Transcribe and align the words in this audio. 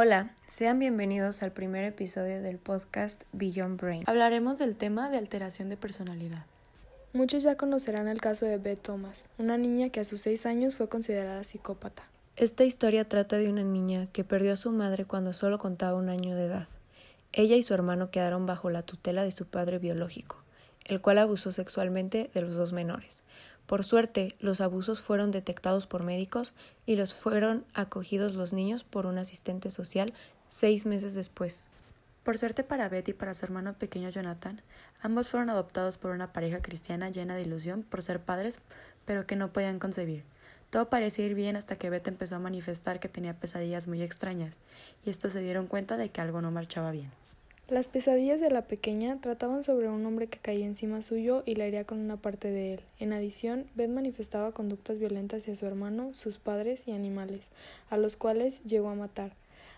Hola, 0.00 0.30
sean 0.46 0.78
bienvenidos 0.78 1.42
al 1.42 1.50
primer 1.50 1.82
episodio 1.82 2.40
del 2.40 2.58
podcast 2.58 3.24
Beyond 3.32 3.80
Brain. 3.80 4.04
Hablaremos 4.06 4.60
del 4.60 4.76
tema 4.76 5.10
de 5.10 5.18
alteración 5.18 5.70
de 5.70 5.76
personalidad. 5.76 6.46
Muchos 7.12 7.42
ya 7.42 7.56
conocerán 7.56 8.06
el 8.06 8.20
caso 8.20 8.46
de 8.46 8.58
Beth 8.58 8.80
Thomas, 8.80 9.26
una 9.38 9.58
niña 9.58 9.88
que 9.88 9.98
a 9.98 10.04
sus 10.04 10.20
seis 10.20 10.46
años 10.46 10.76
fue 10.76 10.88
considerada 10.88 11.42
psicópata. 11.42 12.04
Esta 12.36 12.62
historia 12.62 13.08
trata 13.08 13.38
de 13.38 13.50
una 13.50 13.64
niña 13.64 14.06
que 14.12 14.22
perdió 14.22 14.52
a 14.52 14.56
su 14.56 14.70
madre 14.70 15.04
cuando 15.04 15.32
solo 15.32 15.58
contaba 15.58 15.98
un 15.98 16.10
año 16.10 16.36
de 16.36 16.44
edad. 16.44 16.68
Ella 17.32 17.56
y 17.56 17.64
su 17.64 17.74
hermano 17.74 18.12
quedaron 18.12 18.46
bajo 18.46 18.70
la 18.70 18.82
tutela 18.82 19.24
de 19.24 19.32
su 19.32 19.46
padre 19.46 19.80
biológico, 19.80 20.36
el 20.84 21.00
cual 21.00 21.18
abusó 21.18 21.50
sexualmente 21.50 22.30
de 22.32 22.40
los 22.40 22.54
dos 22.54 22.72
menores. 22.72 23.24
Por 23.68 23.84
suerte, 23.84 24.34
los 24.40 24.62
abusos 24.62 25.02
fueron 25.02 25.30
detectados 25.30 25.86
por 25.86 26.02
médicos 26.02 26.54
y 26.86 26.96
los 26.96 27.12
fueron 27.12 27.66
acogidos 27.74 28.34
los 28.34 28.54
niños 28.54 28.82
por 28.82 29.04
un 29.04 29.18
asistente 29.18 29.70
social 29.70 30.14
seis 30.48 30.86
meses 30.86 31.12
después. 31.12 31.66
Por 32.22 32.38
suerte 32.38 32.64
para 32.64 32.88
Beth 32.88 33.10
y 33.10 33.12
para 33.12 33.34
su 33.34 33.44
hermano 33.44 33.74
pequeño 33.74 34.08
Jonathan, 34.08 34.62
ambos 35.02 35.28
fueron 35.28 35.50
adoptados 35.50 35.98
por 35.98 36.12
una 36.12 36.32
pareja 36.32 36.62
cristiana 36.62 37.10
llena 37.10 37.36
de 37.36 37.42
ilusión 37.42 37.82
por 37.82 38.02
ser 38.02 38.20
padres, 38.20 38.58
pero 39.04 39.26
que 39.26 39.36
no 39.36 39.52
podían 39.52 39.78
concebir. 39.78 40.24
Todo 40.70 40.88
parecía 40.88 41.26
ir 41.26 41.34
bien 41.34 41.54
hasta 41.54 41.76
que 41.76 41.90
Beth 41.90 42.08
empezó 42.08 42.36
a 42.36 42.40
manifestar 42.40 43.00
que 43.00 43.10
tenía 43.10 43.34
pesadillas 43.34 43.86
muy 43.86 44.00
extrañas, 44.00 44.54
y 45.04 45.10
estos 45.10 45.34
se 45.34 45.40
dieron 45.40 45.66
cuenta 45.66 45.98
de 45.98 46.08
que 46.08 46.22
algo 46.22 46.40
no 46.40 46.50
marchaba 46.50 46.90
bien. 46.90 47.10
Las 47.68 47.90
pesadillas 47.90 48.40
de 48.40 48.50
la 48.50 48.62
pequeña 48.62 49.20
trataban 49.20 49.62
sobre 49.62 49.90
un 49.90 50.06
hombre 50.06 50.28
que 50.28 50.38
caía 50.38 50.64
encima 50.64 51.02
suyo 51.02 51.42
y 51.44 51.54
la 51.54 51.66
hería 51.66 51.84
con 51.84 51.98
una 51.98 52.16
parte 52.16 52.50
de 52.50 52.72
él. 52.72 52.80
En 52.98 53.12
adición, 53.12 53.66
Beth 53.74 53.90
manifestaba 53.90 54.52
conductas 54.52 54.98
violentas 54.98 55.42
hacia 55.42 55.54
su 55.54 55.66
hermano, 55.66 56.14
sus 56.14 56.38
padres 56.38 56.88
y 56.88 56.92
animales, 56.92 57.50
a 57.90 57.98
los 57.98 58.16
cuales 58.16 58.62
llegó 58.64 58.88
a 58.88 58.94
matar. 58.94 59.34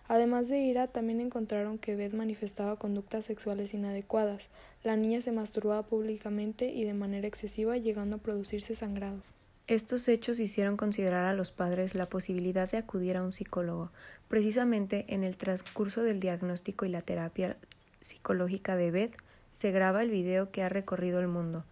Además 0.06 0.48
de 0.48 0.60
ira, 0.60 0.86
también 0.86 1.20
encontraron 1.20 1.78
que 1.78 1.96
Beth 1.96 2.14
manifestaba 2.14 2.76
conductas 2.76 3.24
sexuales 3.24 3.74
inadecuadas. 3.74 4.50
La 4.84 4.94
niña 4.94 5.20
se 5.20 5.32
masturbaba 5.32 5.82
públicamente 5.82 6.66
y 6.66 6.84
de 6.84 6.94
manera 6.94 7.26
excesiva, 7.26 7.76
llegando 7.76 8.16
a 8.16 8.20
producirse 8.20 8.76
sangrado. 8.76 9.20
Estos 9.66 10.06
hechos 10.06 10.38
hicieron 10.38 10.76
considerar 10.76 11.26
a 11.26 11.34
los 11.34 11.50
padres 11.50 11.96
la 11.96 12.08
posibilidad 12.08 12.70
de 12.70 12.78
acudir 12.78 13.16
a 13.16 13.24
un 13.24 13.32
psicólogo. 13.32 13.90
Precisamente 14.28 15.06
en 15.08 15.24
el 15.24 15.36
transcurso 15.36 16.04
del 16.04 16.20
diagnóstico 16.20 16.84
y 16.86 16.88
la 16.88 17.02
terapia 17.02 17.56
psicológica 18.00 18.76
de 18.76 18.90
Beth, 18.90 19.16
se 19.50 19.70
graba 19.72 20.02
el 20.02 20.10
video 20.10 20.50
que 20.50 20.62
ha 20.62 20.68
recorrido 20.68 21.20
el 21.20 21.28
mundo. 21.28 21.64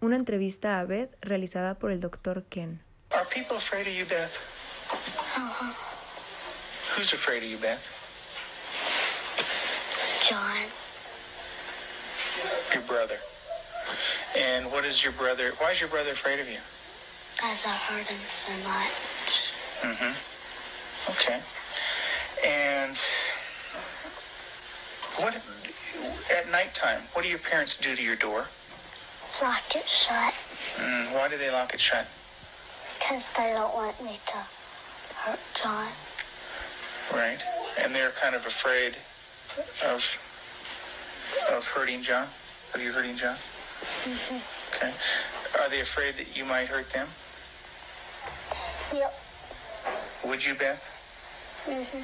Una 0.00 0.16
entrevista 0.16 0.78
a 0.78 0.84
Beth 0.84 1.14
realizada 1.20 1.74
por 1.74 1.90
el 1.90 2.00
Dr. 2.00 2.44
Ken. 2.44 2.82
Are 3.12 3.26
people 3.32 3.56
afraid 3.56 3.86
of 3.86 3.94
you, 3.94 4.04
Beth? 4.06 4.30
Uh-huh. 5.36 5.72
Who's 6.96 7.12
afraid 7.12 7.42
of 7.42 7.48
you, 7.50 7.58
Beth? 7.58 7.80
John. 10.28 10.66
Your 12.72 12.82
brother. 12.84 13.18
And 14.36 14.66
what 14.70 14.84
is 14.84 15.02
your 15.02 15.12
brother? 15.12 15.52
Why 15.58 15.72
is 15.72 15.80
your 15.80 15.88
brother 15.88 16.12
afraid 16.12 16.40
of 16.40 16.48
you? 16.48 16.60
Because 17.34 17.58
I 17.66 17.74
hurt 17.74 18.06
him 18.06 18.20
so 18.46 18.52
much. 18.68 18.92
Mm-hmm. 19.82 20.12
Okay. 21.10 21.40
And 22.44 22.96
what 25.16 25.34
at 26.36 26.50
nighttime? 26.50 27.00
What 27.12 27.22
do 27.22 27.28
your 27.28 27.38
parents 27.38 27.76
do 27.76 27.94
to 27.94 28.02
your 28.02 28.16
door? 28.16 28.46
Lock 29.42 29.74
it 29.74 29.86
shut. 29.86 30.34
Mm, 30.76 31.12
why 31.14 31.28
do 31.28 31.38
they 31.38 31.50
lock 31.50 31.72
it 31.74 31.80
shut? 31.80 32.06
Because 32.98 33.22
they 33.36 33.52
don't 33.52 33.74
want 33.74 34.02
me 34.04 34.18
to 34.26 34.38
hurt 35.16 35.40
John. 35.62 35.88
Right. 37.12 37.38
And 37.78 37.94
they're 37.94 38.10
kind 38.10 38.34
of 38.34 38.46
afraid 38.46 38.96
of 39.84 40.02
of 41.50 41.64
hurting 41.64 42.02
John. 42.02 42.26
Of 42.74 42.80
you 42.80 42.92
hurting 42.92 43.16
John. 43.16 43.36
Mm-hmm. 44.04 44.36
Okay. 44.74 44.92
Are 45.60 45.68
they 45.68 45.80
afraid 45.80 46.14
that 46.16 46.36
you 46.36 46.44
might 46.44 46.68
hurt 46.68 46.92
them? 46.92 47.08
Yep. 48.94 49.14
Would 50.24 50.44
you, 50.44 50.54
Beth? 50.54 50.82
Mm-hmm. 51.66 52.00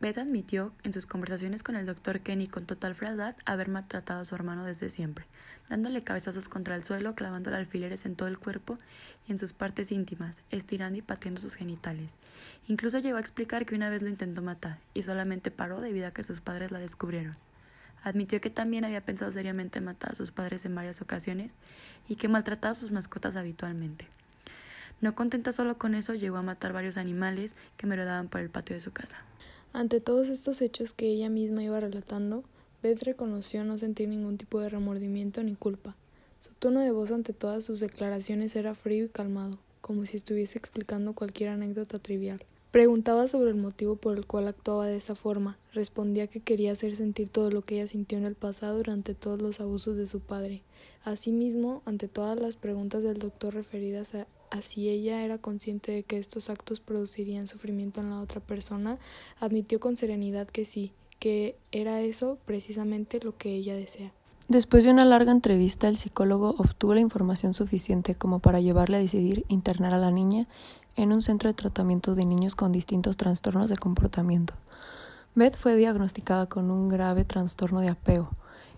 Beth 0.00 0.16
admitió 0.16 0.72
en 0.82 0.94
sus 0.94 1.04
conversaciones 1.04 1.62
con 1.62 1.76
el 1.76 1.84
Dr. 1.84 2.20
Kenny 2.20 2.48
con 2.48 2.64
total 2.64 2.94
frialdad 2.94 3.36
haber 3.44 3.68
maltratado 3.68 4.22
a 4.22 4.24
su 4.24 4.34
hermano 4.34 4.64
desde 4.64 4.88
siempre, 4.88 5.26
dándole 5.68 6.02
cabezazos 6.02 6.48
contra 6.48 6.74
el 6.74 6.82
suelo, 6.82 7.14
clavándole 7.14 7.58
alfileres 7.58 8.06
en 8.06 8.16
todo 8.16 8.26
el 8.26 8.38
cuerpo 8.38 8.78
y 9.28 9.32
en 9.32 9.36
sus 9.36 9.52
partes 9.52 9.92
íntimas, 9.92 10.42
estirando 10.50 10.98
y 10.98 11.02
pateando 11.02 11.38
sus 11.38 11.54
genitales. 11.54 12.16
Incluso 12.66 12.98
llegó 12.98 13.18
a 13.18 13.20
explicar 13.20 13.66
que 13.66 13.74
una 13.74 13.90
vez 13.90 14.00
lo 14.00 14.08
intentó 14.08 14.40
matar 14.40 14.78
y 14.94 15.02
solamente 15.02 15.50
paró 15.50 15.82
debido 15.82 16.06
a 16.06 16.12
que 16.12 16.22
sus 16.22 16.40
padres 16.40 16.70
la 16.70 16.78
descubrieron. 16.78 17.34
Admitió 18.02 18.40
que 18.40 18.48
también 18.48 18.86
había 18.86 19.04
pensado 19.04 19.30
seriamente 19.30 19.80
en 19.80 19.84
matar 19.84 20.12
a 20.12 20.14
sus 20.16 20.32
padres 20.32 20.64
en 20.64 20.74
varias 20.74 21.02
ocasiones 21.02 21.52
y 22.08 22.16
que 22.16 22.28
maltrataba 22.28 22.72
a 22.72 22.74
sus 22.74 22.90
mascotas 22.90 23.36
habitualmente. 23.36 24.08
No 25.02 25.14
contenta 25.14 25.52
solo 25.52 25.76
con 25.76 25.94
eso, 25.94 26.14
llegó 26.14 26.38
a 26.38 26.42
matar 26.42 26.72
varios 26.72 26.96
animales 26.96 27.54
que 27.76 27.86
merodaban 27.86 28.28
por 28.28 28.40
el 28.40 28.48
patio 28.48 28.74
de 28.74 28.80
su 28.80 28.92
casa. 28.92 29.18
Ante 29.72 30.00
todos 30.00 30.28
estos 30.28 30.60
hechos 30.62 30.92
que 30.92 31.06
ella 31.06 31.28
misma 31.28 31.62
iba 31.62 31.78
relatando, 31.78 32.42
Beth 32.82 33.04
reconoció 33.04 33.62
no 33.62 33.78
sentir 33.78 34.08
ningún 34.08 34.36
tipo 34.36 34.58
de 34.60 34.68
remordimiento 34.68 35.44
ni 35.44 35.54
culpa. 35.54 35.94
Su 36.40 36.50
tono 36.54 36.80
de 36.80 36.90
voz 36.90 37.12
ante 37.12 37.32
todas 37.32 37.64
sus 37.64 37.78
declaraciones 37.78 38.56
era 38.56 38.74
frío 38.74 39.04
y 39.04 39.08
calmado, 39.08 39.58
como 39.80 40.06
si 40.06 40.16
estuviese 40.16 40.58
explicando 40.58 41.12
cualquier 41.12 41.50
anécdota 41.50 42.00
trivial. 42.00 42.40
Preguntaba 42.70 43.26
sobre 43.26 43.50
el 43.50 43.56
motivo 43.56 43.96
por 43.96 44.16
el 44.16 44.26
cual 44.26 44.46
actuaba 44.46 44.86
de 44.86 44.96
esa 44.96 45.16
forma, 45.16 45.58
respondía 45.72 46.28
que 46.28 46.38
quería 46.38 46.70
hacer 46.70 46.94
sentir 46.94 47.28
todo 47.28 47.50
lo 47.50 47.62
que 47.62 47.76
ella 47.76 47.88
sintió 47.88 48.16
en 48.16 48.24
el 48.24 48.36
pasado 48.36 48.76
durante 48.76 49.14
todos 49.14 49.42
los 49.42 49.60
abusos 49.60 49.96
de 49.96 50.06
su 50.06 50.20
padre. 50.20 50.62
Asimismo, 51.02 51.82
ante 51.84 52.06
todas 52.06 52.38
las 52.38 52.54
preguntas 52.54 53.02
del 53.02 53.18
doctor 53.18 53.54
referidas 53.54 54.14
a, 54.14 54.26
si 54.62 54.88
ella 54.88 55.24
era 55.24 55.38
consciente 55.38 55.90
de 55.90 56.04
que 56.04 56.18
estos 56.18 56.48
actos 56.48 56.78
producirían 56.78 57.48
sufrimiento 57.48 58.00
en 58.00 58.10
la 58.10 58.20
otra 58.20 58.40
persona, 58.40 58.98
admitió 59.40 59.80
con 59.80 59.96
serenidad 59.96 60.46
que 60.46 60.64
sí, 60.64 60.92
que 61.18 61.56
era 61.72 62.00
eso 62.02 62.38
precisamente 62.46 63.18
lo 63.20 63.36
que 63.36 63.52
ella 63.52 63.74
desea. 63.74 64.12
Después 64.50 64.82
de 64.82 64.90
una 64.90 65.04
larga 65.04 65.30
entrevista, 65.30 65.86
el 65.86 65.96
psicólogo 65.96 66.56
obtuvo 66.58 66.94
la 66.94 67.00
información 67.00 67.54
suficiente 67.54 68.16
como 68.16 68.40
para 68.40 68.60
llevarle 68.60 68.96
a 68.96 69.00
decidir 69.00 69.44
internar 69.46 69.92
a 69.92 69.98
la 69.98 70.10
niña 70.10 70.48
en 70.96 71.12
un 71.12 71.22
centro 71.22 71.48
de 71.48 71.54
tratamiento 71.54 72.14
de 72.14 72.24
niños 72.24 72.54
con 72.54 72.72
distintos 72.72 73.16
trastornos 73.16 73.68
de 73.70 73.76
comportamiento. 73.76 74.54
Beth 75.34 75.56
fue 75.56 75.76
diagnosticada 75.76 76.46
con 76.46 76.70
un 76.70 76.88
grave 76.88 77.24
trastorno 77.24 77.80
de 77.80 77.88
apego, 77.88 78.30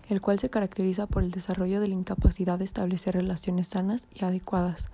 el 0.09 0.21
cual 0.21 0.39
se 0.39 0.49
caracteriza 0.49 1.07
por 1.07 1.23
el 1.23 1.31
desarrollo 1.31 1.81
de 1.81 1.87
la 1.87 1.95
incapacidad 1.95 2.59
de 2.59 2.65
establecer 2.65 3.15
relaciones 3.15 3.67
sanas 3.67 4.07
y 4.13 4.23
adecuadas, 4.23 4.89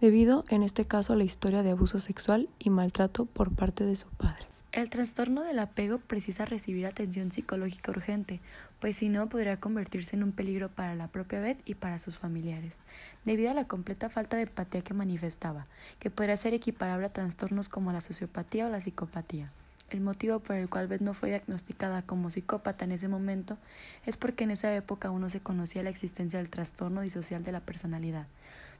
debido 0.00 0.44
en 0.48 0.62
este 0.62 0.84
caso 0.84 1.12
a 1.12 1.16
la 1.16 1.24
historia 1.24 1.62
de 1.62 1.70
abuso 1.70 1.98
sexual 1.98 2.48
y 2.58 2.70
maltrato 2.70 3.24
por 3.24 3.54
parte 3.54 3.84
de 3.84 3.96
su 3.96 4.06
padre. 4.08 4.46
El 4.70 4.90
trastorno 4.90 5.44
del 5.44 5.60
apego 5.60 5.96
precisa 5.96 6.44
recibir 6.44 6.86
atención 6.86 7.32
psicológica 7.32 7.90
urgente, 7.90 8.40
pues 8.80 8.98
si 8.98 9.08
no 9.08 9.26
podría 9.26 9.58
convertirse 9.58 10.14
en 10.14 10.22
un 10.22 10.32
peligro 10.32 10.68
para 10.68 10.94
la 10.94 11.08
propia 11.08 11.40
Beth 11.40 11.62
y 11.64 11.74
para 11.74 11.98
sus 11.98 12.18
familiares, 12.18 12.76
debido 13.24 13.50
a 13.50 13.54
la 13.54 13.66
completa 13.66 14.10
falta 14.10 14.36
de 14.36 14.42
empatía 14.42 14.82
que 14.82 14.92
manifestaba, 14.92 15.64
que 15.98 16.10
podría 16.10 16.36
ser 16.36 16.52
equiparable 16.52 17.06
a 17.06 17.12
trastornos 17.12 17.70
como 17.70 17.92
la 17.92 18.02
sociopatía 18.02 18.66
o 18.66 18.68
la 18.68 18.82
psicopatía. 18.82 19.50
El 19.88 20.02
motivo 20.02 20.40
por 20.40 20.56
el 20.56 20.68
cual 20.68 20.86
Beth 20.86 21.00
no 21.00 21.14
fue 21.14 21.30
diagnosticada 21.30 22.02
como 22.02 22.28
psicópata 22.28 22.84
en 22.84 22.92
ese 22.92 23.08
momento 23.08 23.56
es 24.04 24.18
porque 24.18 24.44
en 24.44 24.50
esa 24.50 24.74
época 24.76 25.08
aún 25.08 25.22
no 25.22 25.30
se 25.30 25.40
conocía 25.40 25.82
la 25.82 25.88
existencia 25.88 26.38
del 26.38 26.50
trastorno 26.50 27.00
disocial 27.00 27.42
de 27.42 27.52
la 27.52 27.60
personalidad, 27.60 28.26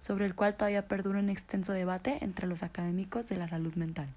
sobre 0.00 0.26
el 0.26 0.34
cual 0.34 0.54
todavía 0.54 0.86
perdura 0.86 1.20
un 1.20 1.30
extenso 1.30 1.72
debate 1.72 2.18
entre 2.20 2.46
los 2.46 2.62
académicos 2.62 3.26
de 3.26 3.36
la 3.36 3.48
salud 3.48 3.74
mental. 3.74 4.08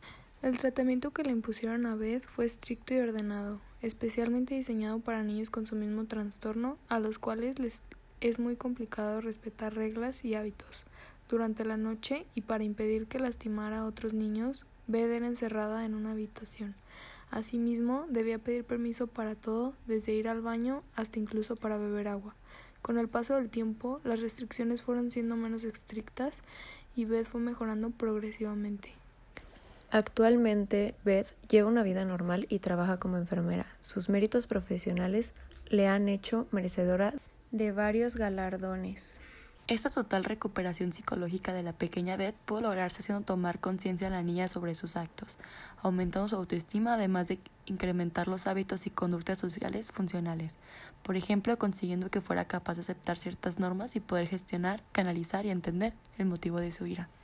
El 0.41 0.57
tratamiento 0.57 1.11
que 1.11 1.21
le 1.21 1.29
impusieron 1.29 1.85
a 1.85 1.93
Beth 1.93 2.25
fue 2.25 2.45
estricto 2.45 2.95
y 2.95 2.97
ordenado, 2.97 3.61
especialmente 3.83 4.55
diseñado 4.55 4.99
para 4.99 5.21
niños 5.21 5.51
con 5.51 5.67
su 5.67 5.75
mismo 5.75 6.05
trastorno, 6.05 6.79
a 6.89 6.99
los 6.99 7.19
cuales 7.19 7.59
les 7.59 7.83
es 8.21 8.39
muy 8.39 8.55
complicado 8.55 9.21
respetar 9.21 9.75
reglas 9.75 10.25
y 10.25 10.33
hábitos. 10.33 10.87
Durante 11.29 11.63
la 11.63 11.77
noche, 11.77 12.25
y 12.33 12.41
para 12.41 12.63
impedir 12.63 13.05
que 13.05 13.19
lastimara 13.19 13.81
a 13.81 13.85
otros 13.85 14.13
niños, 14.13 14.65
Beth 14.87 15.11
era 15.11 15.27
encerrada 15.27 15.85
en 15.85 15.93
una 15.93 16.13
habitación. 16.13 16.73
Asimismo, 17.29 18.07
debía 18.09 18.39
pedir 18.39 18.63
permiso 18.63 19.05
para 19.05 19.35
todo, 19.35 19.75
desde 19.85 20.13
ir 20.13 20.27
al 20.27 20.41
baño 20.41 20.81
hasta 20.95 21.19
incluso 21.19 21.55
para 21.55 21.77
beber 21.77 22.07
agua. 22.07 22.35
Con 22.81 22.97
el 22.97 23.09
paso 23.09 23.35
del 23.35 23.51
tiempo, 23.51 24.01
las 24.03 24.21
restricciones 24.21 24.81
fueron 24.81 25.11
siendo 25.11 25.35
menos 25.35 25.63
estrictas 25.63 26.41
y 26.95 27.05
Beth 27.05 27.27
fue 27.27 27.41
mejorando 27.41 27.91
progresivamente. 27.91 29.00
Actualmente, 29.93 30.95
Beth 31.03 31.27
lleva 31.49 31.67
una 31.67 31.83
vida 31.83 32.05
normal 32.05 32.45
y 32.47 32.59
trabaja 32.59 32.97
como 32.97 33.17
enfermera. 33.17 33.65
Sus 33.81 34.07
méritos 34.07 34.47
profesionales 34.47 35.33
le 35.67 35.89
han 35.89 36.07
hecho 36.07 36.47
merecedora 36.51 37.13
de 37.51 37.73
varios 37.73 38.15
galardones. 38.15 39.19
Esta 39.67 39.89
total 39.89 40.23
recuperación 40.23 40.93
psicológica 40.93 41.51
de 41.51 41.63
la 41.63 41.73
pequeña 41.73 42.15
Beth 42.15 42.35
pudo 42.45 42.61
lograrse 42.61 43.01
haciendo 43.01 43.25
tomar 43.25 43.59
conciencia 43.59 44.07
a 44.07 44.11
la 44.11 44.23
niña 44.23 44.47
sobre 44.47 44.75
sus 44.75 44.95
actos, 44.95 45.37
aumentando 45.81 46.29
su 46.29 46.37
autoestima 46.37 46.93
además 46.93 47.27
de 47.27 47.39
incrementar 47.65 48.29
los 48.29 48.47
hábitos 48.47 48.87
y 48.87 48.91
conductas 48.91 49.39
sociales 49.39 49.91
funcionales, 49.91 50.55
por 51.03 51.17
ejemplo 51.17 51.59
consiguiendo 51.59 52.09
que 52.09 52.21
fuera 52.21 52.45
capaz 52.45 52.75
de 52.75 52.81
aceptar 52.81 53.17
ciertas 53.17 53.59
normas 53.59 53.97
y 53.97 53.99
poder 53.99 54.27
gestionar, 54.27 54.81
canalizar 54.93 55.45
y 55.45 55.49
entender 55.49 55.93
el 56.17 56.27
motivo 56.27 56.61
de 56.61 56.71
su 56.71 56.85
ira. 56.85 57.09